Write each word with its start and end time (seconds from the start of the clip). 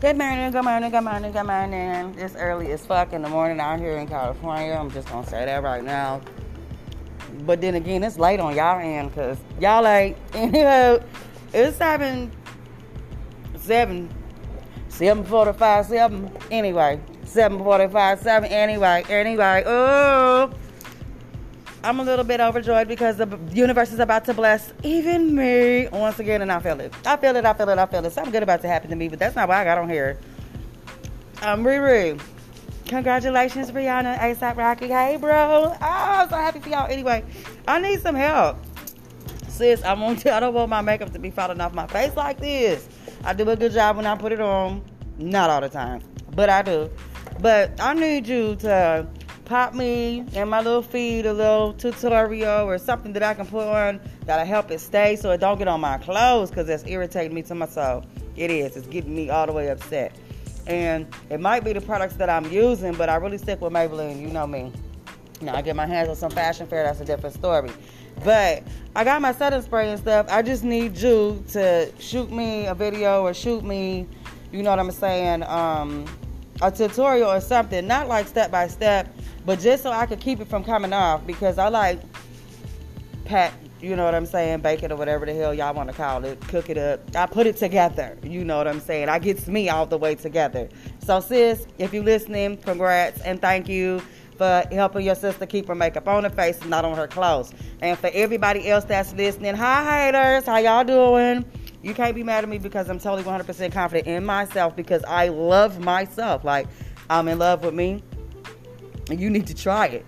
Good 0.00 0.16
morning, 0.16 0.50
good 0.50 0.62
morning, 0.62 0.90
good 0.90 1.02
morning, 1.02 1.30
good 1.30 1.44
morning. 1.44 2.14
It's 2.16 2.34
early 2.34 2.72
as 2.72 2.86
fuck 2.86 3.12
in 3.12 3.20
the 3.20 3.28
morning 3.28 3.60
out 3.60 3.80
here 3.80 3.98
in 3.98 4.08
California. 4.08 4.72
I'm 4.72 4.90
just 4.90 5.06
gonna 5.08 5.26
say 5.26 5.44
that 5.44 5.62
right 5.62 5.84
now. 5.84 6.22
But 7.40 7.60
then 7.60 7.74
again, 7.74 8.02
it's 8.02 8.18
late 8.18 8.40
on 8.40 8.56
y'all 8.56 8.80
end 8.80 9.10
because 9.10 9.36
y'all 9.60 9.82
late. 9.82 10.16
Anywho, 10.32 11.02
it's 11.52 11.76
seven, 11.76 12.32
seven, 13.56 14.08
seven 14.88 15.22
forty-five, 15.22 15.84
seven. 15.84 16.30
Anyway, 16.50 16.98
seven 17.24 17.58
forty-five, 17.58 18.20
seven. 18.20 18.50
Anyway, 18.50 19.04
anyway. 19.10 19.64
Oh. 19.66 20.50
I'm 21.82 21.98
a 21.98 22.02
little 22.02 22.24
bit 22.24 22.40
overjoyed 22.40 22.88
because 22.88 23.16
the 23.16 23.38
universe 23.52 23.90
is 23.90 24.00
about 24.00 24.26
to 24.26 24.34
bless 24.34 24.72
even 24.82 25.34
me 25.34 25.88
once 25.88 26.18
again, 26.18 26.42
and 26.42 26.52
I 26.52 26.60
feel 26.60 26.78
it. 26.78 26.92
I 27.06 27.16
feel 27.16 27.34
it, 27.36 27.44
I 27.46 27.54
feel 27.54 27.68
it, 27.70 27.78
I 27.78 27.86
feel 27.86 28.04
it. 28.04 28.12
Something 28.12 28.32
good 28.32 28.42
about 28.42 28.60
to 28.62 28.68
happen 28.68 28.90
to 28.90 28.96
me, 28.96 29.08
but 29.08 29.18
that's 29.18 29.34
not 29.34 29.48
why 29.48 29.62
I 29.62 29.64
got 29.64 29.78
on 29.78 29.88
here. 29.88 30.18
Um, 31.40 31.64
Riri, 31.64 32.20
congratulations, 32.86 33.70
Rihanna, 33.70 34.18
ASAP 34.18 34.56
Rocky. 34.58 34.88
Hey, 34.88 35.16
bro. 35.18 35.72
Oh, 35.72 35.76
I'm 35.80 36.28
so 36.28 36.36
happy 36.36 36.60
for 36.60 36.68
y'all. 36.68 36.90
Anyway, 36.90 37.24
I 37.66 37.80
need 37.80 38.02
some 38.02 38.14
help. 38.14 38.58
Sis, 39.48 39.82
I 39.82 39.94
want 39.94 40.18
to, 40.20 40.34
I 40.34 40.40
don't 40.40 40.52
want 40.52 40.68
my 40.68 40.82
makeup 40.82 41.12
to 41.14 41.18
be 41.18 41.30
falling 41.30 41.62
off 41.62 41.72
my 41.72 41.86
face 41.86 42.14
like 42.14 42.38
this. 42.40 42.86
I 43.24 43.32
do 43.32 43.48
a 43.48 43.56
good 43.56 43.72
job 43.72 43.96
when 43.96 44.06
I 44.06 44.16
put 44.16 44.32
it 44.32 44.40
on. 44.40 44.82
Not 45.18 45.48
all 45.48 45.62
the 45.62 45.68
time, 45.70 46.02
but 46.34 46.50
I 46.50 46.60
do. 46.60 46.90
But 47.40 47.80
I 47.80 47.94
need 47.94 48.26
you 48.26 48.56
to 48.56 49.06
pop 49.50 49.74
me 49.74 50.24
and 50.34 50.48
my 50.48 50.60
little 50.60 50.80
feed 50.80 51.26
a 51.26 51.32
little 51.32 51.72
tutorial 51.72 52.68
or 52.68 52.78
something 52.78 53.12
that 53.12 53.24
I 53.24 53.34
can 53.34 53.46
put 53.46 53.66
on 53.66 54.00
that'll 54.24 54.46
help 54.46 54.70
it 54.70 54.78
stay 54.78 55.16
so 55.16 55.32
it 55.32 55.38
don't 55.38 55.58
get 55.58 55.66
on 55.66 55.80
my 55.80 55.98
clothes 55.98 56.50
because 56.50 56.68
that's 56.68 56.86
irritating 56.86 57.34
me 57.34 57.42
to 57.42 57.56
my 57.56 57.66
soul. 57.66 58.04
It 58.36 58.52
is. 58.52 58.76
It's 58.76 58.86
getting 58.86 59.12
me 59.12 59.28
all 59.28 59.46
the 59.46 59.52
way 59.52 59.68
upset. 59.68 60.14
And 60.68 61.12
it 61.30 61.40
might 61.40 61.64
be 61.64 61.72
the 61.72 61.80
products 61.80 62.14
that 62.14 62.30
I'm 62.30 62.48
using, 62.52 62.94
but 62.94 63.08
I 63.08 63.16
really 63.16 63.38
stick 63.38 63.60
with 63.60 63.72
Maybelline. 63.72 64.20
You 64.20 64.28
know 64.28 64.46
me. 64.46 64.72
Now 65.40 65.56
I 65.56 65.62
get 65.62 65.74
my 65.74 65.86
hands 65.86 66.08
on 66.08 66.14
some 66.14 66.30
fashion 66.30 66.68
fair. 66.68 66.84
That's 66.84 67.00
a 67.00 67.04
different 67.04 67.34
story. 67.34 67.72
But 68.22 68.62
I 68.94 69.02
got 69.02 69.20
my 69.20 69.32
setting 69.32 69.62
spray 69.62 69.90
and 69.90 69.98
stuff. 69.98 70.26
I 70.30 70.42
just 70.42 70.62
need 70.62 70.96
you 70.96 71.42
to 71.48 71.90
shoot 71.98 72.30
me 72.30 72.66
a 72.66 72.74
video 72.76 73.22
or 73.22 73.34
shoot 73.34 73.64
me, 73.64 74.06
you 74.52 74.62
know 74.62 74.70
what 74.70 74.78
I'm 74.78 74.92
saying, 74.92 75.42
um, 75.42 76.04
a 76.62 76.70
tutorial 76.70 77.30
or 77.30 77.40
something. 77.40 77.84
Not 77.84 78.06
like 78.06 78.28
step 78.28 78.52
by 78.52 78.68
step 78.68 79.12
but 79.44 79.60
just 79.60 79.82
so 79.82 79.90
I 79.90 80.06
could 80.06 80.20
keep 80.20 80.40
it 80.40 80.48
from 80.48 80.64
coming 80.64 80.92
off 80.92 81.26
because 81.26 81.58
I 81.58 81.68
like 81.68 82.00
pat, 83.24 83.52
you 83.80 83.94
know 83.96 84.04
what 84.04 84.14
I'm 84.14 84.26
saying, 84.26 84.60
bake 84.60 84.82
it 84.82 84.90
or 84.90 84.96
whatever 84.96 85.24
the 85.24 85.32
hell 85.32 85.54
y'all 85.54 85.72
want 85.72 85.88
to 85.88 85.94
call 85.94 86.24
it, 86.24 86.40
cook 86.48 86.68
it 86.68 86.76
up. 86.76 87.00
I 87.16 87.26
put 87.26 87.46
it 87.46 87.56
together, 87.56 88.18
you 88.22 88.44
know 88.44 88.58
what 88.58 88.66
I'm 88.66 88.80
saying. 88.80 89.08
I 89.08 89.18
gets 89.18 89.46
me 89.46 89.68
all 89.68 89.86
the 89.86 89.96
way 89.96 90.14
together. 90.14 90.68
So 90.98 91.20
sis, 91.20 91.66
if 91.78 91.94
you're 91.94 92.04
listening, 92.04 92.56
congrats 92.58 93.20
and 93.22 93.40
thank 93.40 93.68
you 93.68 94.02
for 94.36 94.64
helping 94.72 95.04
your 95.04 95.14
sister 95.14 95.46
keep 95.46 95.68
her 95.68 95.74
makeup 95.74 96.08
on 96.08 96.24
her 96.24 96.30
face 96.30 96.60
and 96.60 96.70
not 96.70 96.84
on 96.84 96.96
her 96.96 97.06
clothes. 97.06 97.52
And 97.82 97.98
for 97.98 98.10
everybody 98.12 98.68
else 98.68 98.84
that's 98.84 99.12
listening, 99.14 99.54
hi 99.54 100.06
haters, 100.06 100.46
how 100.46 100.58
y'all 100.58 100.84
doing? 100.84 101.44
You 101.82 101.94
can't 101.94 102.14
be 102.14 102.22
mad 102.22 102.44
at 102.44 102.50
me 102.50 102.58
because 102.58 102.90
I'm 102.90 102.98
totally 102.98 103.22
100% 103.22 103.72
confident 103.72 104.06
in 104.06 104.24
myself 104.24 104.76
because 104.76 105.04
I 105.04 105.28
love 105.28 105.78
myself. 105.78 106.44
Like, 106.44 106.66
I'm 107.08 107.28
in 107.28 107.38
love 107.38 107.64
with 107.64 107.74
me 107.74 108.02
you 109.18 109.30
need 109.30 109.46
to 109.48 109.54
try 109.54 109.86
it. 109.86 110.06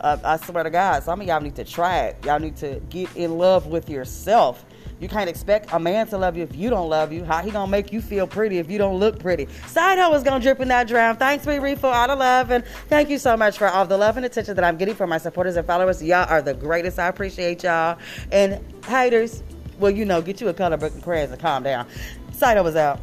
Uh, 0.00 0.18
I 0.22 0.36
swear 0.36 0.64
to 0.64 0.70
God, 0.70 1.02
some 1.02 1.20
of 1.20 1.26
y'all 1.26 1.40
need 1.40 1.56
to 1.56 1.64
try 1.64 2.06
it. 2.06 2.24
Y'all 2.24 2.38
need 2.38 2.56
to 2.56 2.80
get 2.90 3.14
in 3.16 3.38
love 3.38 3.66
with 3.66 3.88
yourself. 3.88 4.64
You 5.00 5.08
can't 5.08 5.28
expect 5.28 5.72
a 5.72 5.78
man 5.78 6.06
to 6.08 6.18
love 6.18 6.36
you 6.36 6.44
if 6.44 6.54
you 6.54 6.70
don't 6.70 6.88
love 6.88 7.12
you. 7.12 7.24
How 7.24 7.42
he 7.42 7.50
gonna 7.50 7.70
make 7.70 7.92
you 7.92 8.00
feel 8.00 8.26
pretty 8.26 8.58
if 8.58 8.70
you 8.70 8.78
don't 8.78 8.98
look 8.98 9.18
pretty? 9.18 9.48
Side 9.66 9.98
hoe 9.98 10.14
is 10.14 10.22
gonna 10.22 10.40
drip 10.40 10.60
in 10.60 10.68
that 10.68 10.86
drown. 10.86 11.16
Thanks, 11.16 11.44
Riri, 11.44 11.76
for 11.76 11.88
all 11.88 12.06
the 12.06 12.16
love 12.16 12.50
and 12.50 12.64
thank 12.88 13.10
you 13.10 13.18
so 13.18 13.36
much 13.36 13.58
for 13.58 13.68
all 13.68 13.86
the 13.86 13.98
love 13.98 14.16
and 14.16 14.24
attention 14.24 14.54
that 14.54 14.64
I'm 14.64 14.76
getting 14.76 14.94
from 14.94 15.10
my 15.10 15.18
supporters 15.18 15.56
and 15.56 15.66
followers. 15.66 16.02
Y'all 16.02 16.28
are 16.28 16.42
the 16.42 16.54
greatest. 16.54 16.98
I 16.98 17.08
appreciate 17.08 17.64
y'all. 17.64 17.98
And 18.30 18.60
haters, 18.84 19.42
well, 19.78 19.90
you 19.90 20.04
know, 20.04 20.22
get 20.22 20.40
you 20.40 20.48
a 20.48 20.54
color 20.54 20.76
book 20.76 20.92
and 20.94 21.02
crayons 21.02 21.32
and 21.32 21.40
calm 21.40 21.64
down. 21.64 21.86
Side 22.32 22.60
was 22.60 22.76
out. 22.76 23.00